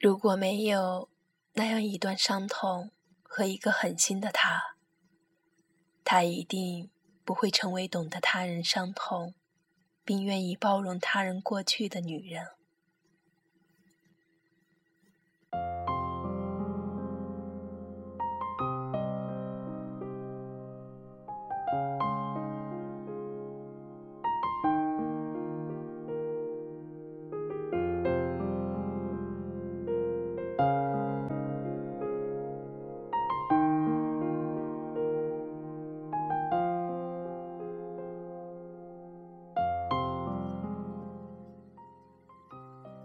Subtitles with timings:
[0.00, 1.10] 如果没有
[1.52, 2.90] 那样一段伤痛
[3.22, 4.76] 和一个狠心的他，
[6.02, 6.90] 他一定
[7.22, 9.34] 不会成为懂得他人伤痛，
[10.02, 12.46] 并愿意包容他人过去的女人。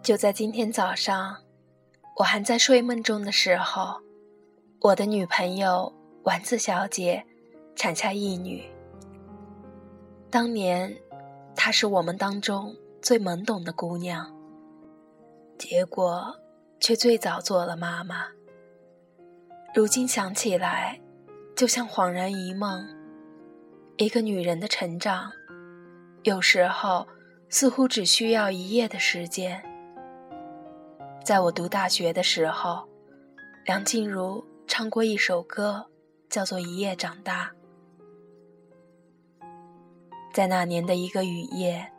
[0.05, 1.35] 就在今天早上，
[2.17, 3.99] 我还在睡梦中的时候，
[4.81, 5.91] 我的女朋友
[6.25, 7.25] 丸子小姐
[7.75, 8.63] 产下一女。
[10.29, 10.95] 当年，
[11.55, 14.31] 她是我们当中最懵懂的姑娘，
[15.57, 16.35] 结果
[16.79, 18.27] 却最早做了妈妈。
[19.73, 21.01] 如今想起来，
[21.55, 22.87] 就像恍然一梦。
[23.97, 25.31] 一个女人的成长，
[26.21, 27.07] 有时候
[27.49, 29.63] 似乎只需要一夜的时间。
[31.25, 32.87] 在我读大学的时候，
[33.65, 35.89] 梁静茹唱过一首歌，
[36.29, 37.51] 叫做《一夜长大》。
[40.31, 41.91] 在那年的一个雨夜，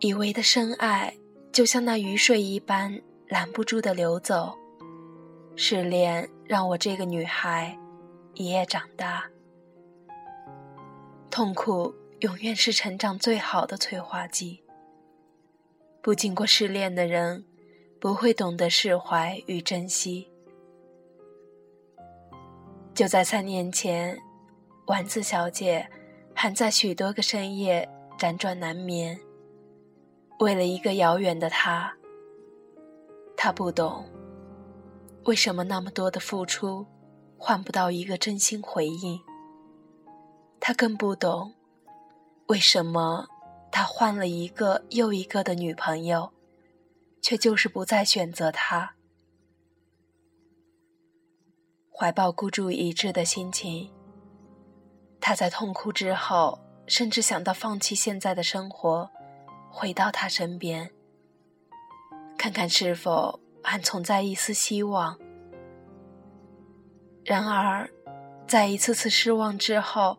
[0.00, 1.16] 以为的深爱
[1.50, 4.54] 就像那雨水一般拦不住的流走。
[5.56, 7.78] 失恋让我这个女孩
[8.34, 9.24] 一夜长大。
[11.30, 14.62] 痛苦永远是成长最好的催化剂。
[16.02, 17.47] 不经过失恋的人。
[18.00, 20.30] 不会懂得释怀与珍惜。
[22.94, 24.18] 就在三年前，
[24.86, 25.88] 丸子小姐
[26.34, 27.88] 还在许多个深夜
[28.18, 29.18] 辗转难眠，
[30.40, 31.92] 为了一个遥远的他。
[33.36, 34.04] 她不懂，
[35.24, 36.86] 为什么那么多的付出
[37.36, 39.20] 换不到一个真心回应。
[40.60, 41.54] 她更不懂，
[42.46, 43.26] 为什么
[43.70, 46.32] 他换了一个又一个的女朋友。
[47.20, 48.94] 却就是不再选择他，
[51.90, 53.92] 怀抱孤注一掷的心情。
[55.20, 59.10] 他在痛哭之后，甚至想到放弃现在的生活，
[59.70, 60.90] 回到他身边，
[62.38, 65.18] 看看是否还存在一丝希望。
[67.24, 67.90] 然而，
[68.46, 70.18] 在一次次失望之后，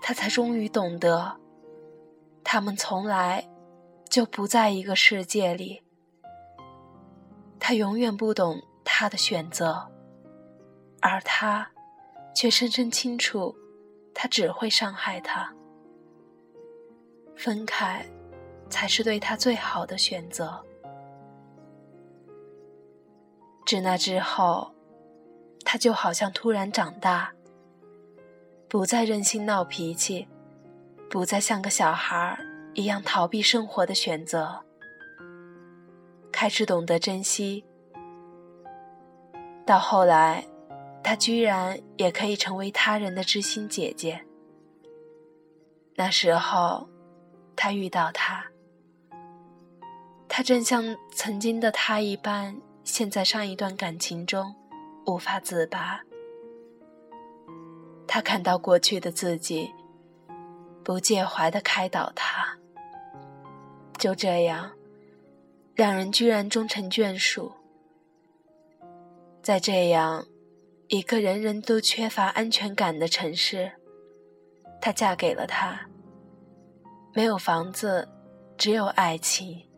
[0.00, 1.38] 他才终于懂得，
[2.42, 3.46] 他们从来
[4.08, 5.82] 就不在一个世界里。
[7.60, 9.86] 他永远不懂他的选择，
[11.00, 11.70] 而他
[12.34, 13.54] 却深深清楚，
[14.14, 15.52] 他只会伤害他。
[17.36, 18.04] 分开，
[18.68, 20.64] 才是对他最好的选择。
[23.66, 24.72] 自那之后，
[25.64, 27.32] 他就好像突然长大，
[28.66, 30.26] 不再任性闹脾气，
[31.10, 32.38] 不再像个小孩
[32.74, 34.64] 一样逃避生活的选择。
[36.40, 37.64] 开始懂得珍惜，
[39.66, 40.46] 到后来，
[41.02, 44.24] 她居然也可以成为他人的知心姐姐。
[45.96, 46.88] 那时候，
[47.56, 48.46] 他遇到他，
[50.28, 54.54] 他正像曾经的他一般，陷在上一段感情中，
[55.06, 56.02] 无法自拔。
[58.06, 59.74] 他看到过去的自己，
[60.84, 62.56] 不介怀的开导他。
[63.98, 64.77] 就这样。
[65.78, 67.52] 两人居然终成眷属，
[69.40, 70.26] 在这样
[70.88, 73.70] 一个人人都缺乏安全感的城市，
[74.80, 75.88] 她嫁给了他。
[77.14, 78.08] 没有房子，
[78.56, 79.68] 只有爱情。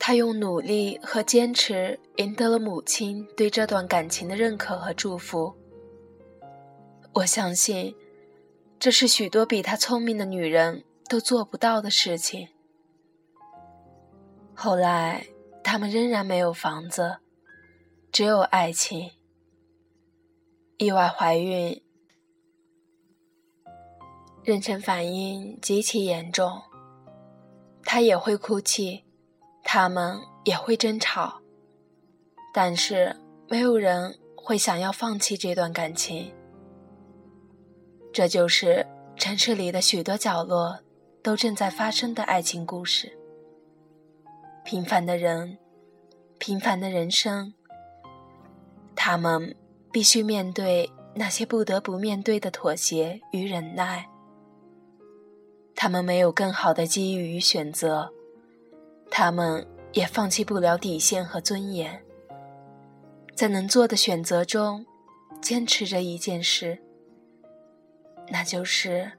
[0.00, 5.54] 她用努力和坚持赢得了母亲对这段感情的认可和祝福。
[7.12, 7.94] 我相信，
[8.80, 12.48] 这是许多比她聪明的女人都做不到的事情。
[14.54, 15.26] 后来，
[15.64, 17.18] 他们仍然没有房子，
[18.12, 19.10] 只有爱情。
[20.78, 21.82] 意外怀孕，
[24.44, 26.60] 妊娠反应极其严重，
[27.84, 29.04] 她也会哭泣，
[29.62, 31.40] 他们也会争吵，
[32.52, 33.16] 但是
[33.48, 36.34] 没有人会想要放弃这段感情。
[38.12, 40.80] 这就是城市里的许多角落
[41.22, 43.16] 都正在发生的爱情故事。
[44.64, 45.58] 平凡的人，
[46.38, 47.52] 平凡的人生，
[48.94, 49.54] 他们
[49.90, 54.08] 必须面对那些不得不面对的妥协与忍耐。
[55.74, 58.12] 他们没有更好的机遇与选择，
[59.10, 62.00] 他们也放弃不了底线和尊严，
[63.34, 64.86] 在能做的选择中，
[65.40, 66.78] 坚持着一件事，
[68.28, 69.10] 那就是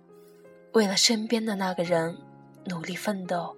[0.71, 2.17] 为了身边的那个人
[2.65, 3.53] 努力奋斗。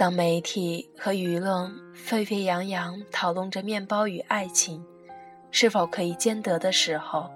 [0.00, 4.82] 当媒体和舆论沸沸扬扬讨论着面包与爱情
[5.50, 7.30] 是否可以兼得的时候，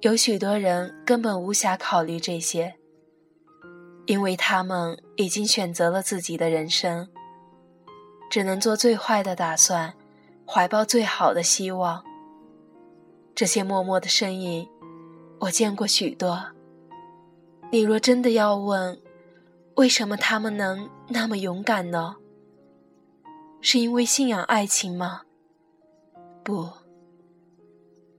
[0.00, 2.74] 有许多人根本无暇考虑这些，
[4.06, 7.08] 因为他们已经选择了自己的人生，
[8.28, 9.94] 只能做最坏的打算，
[10.44, 12.02] 怀抱最好的希望。
[13.36, 14.68] 这些默默的身影，
[15.38, 16.46] 我见过许多。
[17.70, 19.00] 你若真的要问，
[19.80, 22.14] 为什么他们能那么勇敢呢？
[23.62, 25.22] 是因为信仰爱情吗？
[26.44, 26.68] 不，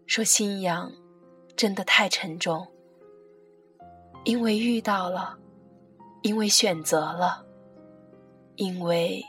[0.07, 0.91] 说信仰。
[1.55, 2.65] 真的太沉重，
[4.23, 5.37] 因为遇到了，
[6.23, 7.45] 因为选择了，
[8.55, 9.23] 因为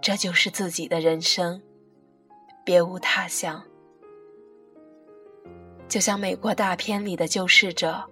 [0.00, 1.62] 这就是自己的人生，
[2.64, 3.62] 别无他想。
[5.88, 8.02] 就像美国大片里的救世者，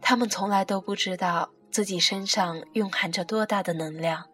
[0.00, 4.24] 他们从来都不知道自己身上蕴含着多大的能量，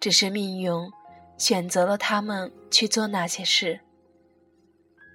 [0.00, 0.72] 只是命运
[1.36, 3.80] 选择了他们去做那些事，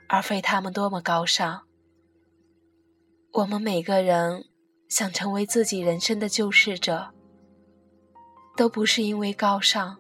[0.08, 1.64] 而非他们多么高尚。
[3.31, 4.46] 我们每个人
[4.90, 7.10] 想成为自己人生的救世者，
[8.56, 9.98] 都不是因为高尚。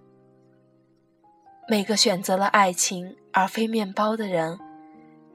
[1.67, 4.59] 每个选择了爱情而非面包的人，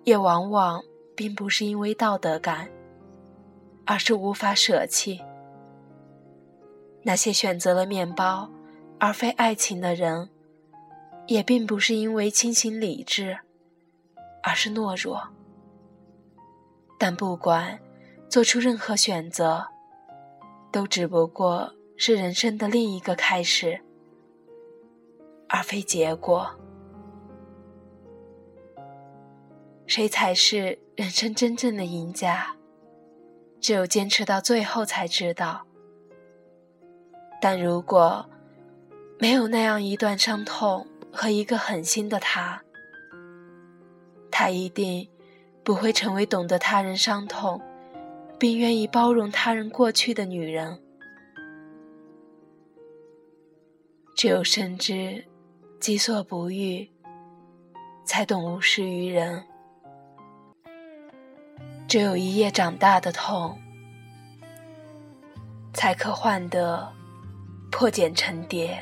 [0.05, 0.81] 也往往
[1.17, 2.71] 并不是因为道德感，
[3.85, 5.21] 而是无法舍弃。
[7.03, 8.51] 那些选择了面包
[8.99, 10.31] 而非爱情的人，
[11.27, 13.39] 也并不是因为清醒理智，
[14.43, 15.29] 而是懦弱。
[16.99, 17.81] 但不管
[18.29, 19.67] 做出任何选择，
[20.71, 23.83] 都只不过是人生的另一个开始，
[25.49, 26.55] 而非结果。
[29.87, 32.57] 谁才是人生真正的赢家？
[33.61, 35.67] 只有坚持到最后才知道。
[37.43, 38.25] 但如果
[39.19, 42.63] 没有那样一段伤痛和一个狠心的他，
[44.31, 45.07] 他一定。
[45.65, 47.63] 不会成为懂得他人伤痛，
[48.37, 50.83] 并愿意包容他人过去的女人。
[54.17, 55.25] 只有深知
[55.79, 56.91] 己所不欲，
[58.05, 59.45] 才懂无施于人。
[61.87, 63.57] 只有一夜长大的痛，
[65.73, 66.93] 才可换得
[67.73, 68.81] 破茧成蝶。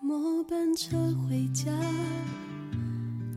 [0.00, 1.72] 末班车回家，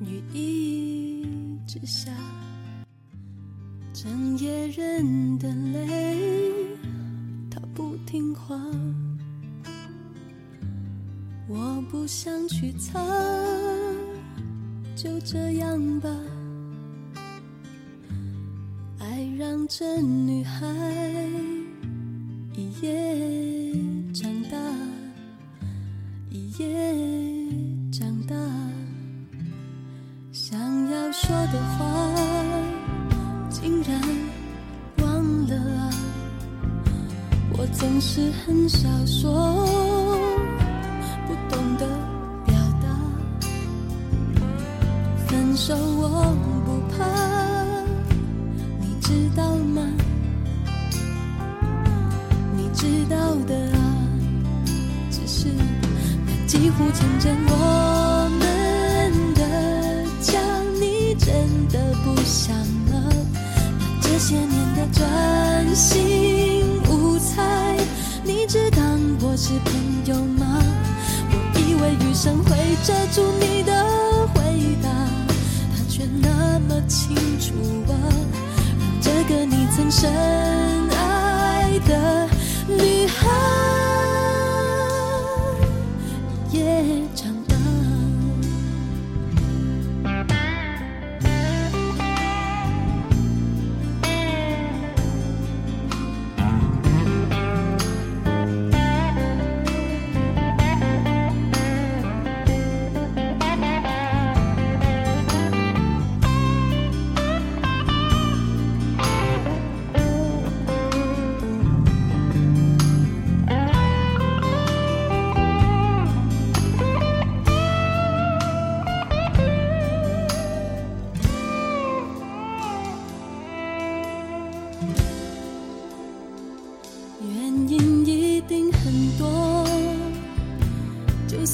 [0.02, 2.12] 雨一直下，
[3.94, 6.18] 整夜忍的泪，
[7.50, 8.60] 它不听话。
[11.48, 13.00] 我不想去擦，
[14.98, 16.10] 就这样吧。
[19.04, 20.66] 爱让这女孩
[22.56, 23.76] 一夜
[24.14, 24.58] 长大，
[26.30, 26.96] 一夜
[27.92, 28.36] 长大。
[30.32, 30.58] 想
[30.90, 31.04] 要。
[31.12, 31.86] 说的话
[33.50, 34.02] 竟然
[34.98, 35.90] 忘了啊！
[37.56, 40.03] 我总是很少说，
[64.26, 67.76] 些年的专心无猜，
[68.24, 69.74] 你只当我是朋
[70.06, 70.64] 友吗？
[71.30, 73.86] 我以为余生会遮住你的
[74.34, 74.88] 回答，
[75.76, 77.54] 他却那么清楚
[77.92, 78.00] 啊，
[78.80, 80.10] 让这个你曾深
[80.92, 82.30] 爱的
[82.70, 83.28] 女孩
[86.50, 87.43] 也长。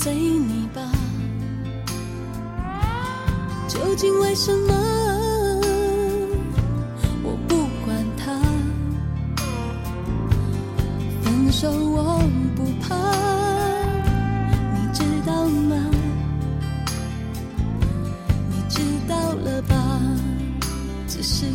[0.01, 0.81] 随你吧，
[3.67, 4.73] 究竟为什么？
[7.21, 8.31] 我不管他，
[11.21, 12.17] 分手我
[12.55, 12.95] 不怕，
[14.73, 15.75] 你知道吗？
[18.51, 19.99] 你知道了吧？
[21.09, 21.45] 只是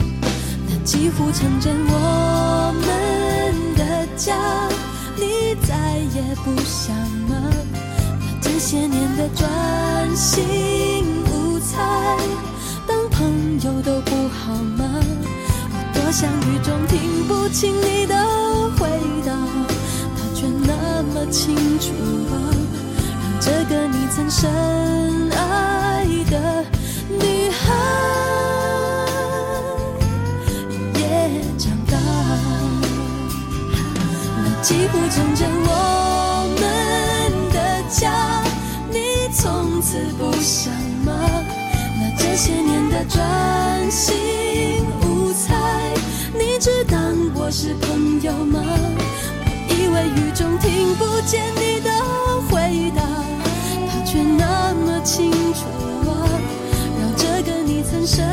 [0.69, 4.37] 那几乎成真，我们的家，
[5.17, 6.95] 你再也不想
[7.27, 7.51] 吗？
[8.45, 10.45] 这些年的专心
[11.33, 11.81] 无猜，
[12.87, 14.85] 当朋友都不好吗？
[15.73, 18.15] 我多想雨中听不清你的
[18.77, 18.87] 回
[19.25, 19.33] 答，
[20.15, 21.91] 他却那么清楚
[22.31, 22.37] 啊，
[23.23, 24.51] 让这个你曾深
[25.31, 26.67] 爱的
[27.09, 27.65] 女孩
[31.01, 31.97] 也长大。
[34.37, 35.94] 那几乎成真我
[39.85, 40.73] 此不想
[41.05, 41.13] 吗？
[42.01, 44.15] 那这些年的专心
[45.03, 45.55] 无猜，
[46.33, 48.63] 你只当我是朋友吗？
[48.65, 51.91] 我以为雨中听不见你的
[52.49, 53.03] 回答，
[53.91, 55.67] 他却那么清楚
[56.09, 56.13] 啊，
[56.99, 58.25] 让这个你曾深